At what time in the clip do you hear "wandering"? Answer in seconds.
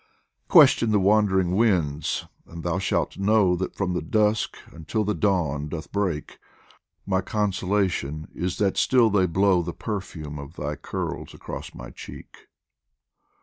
0.99-1.55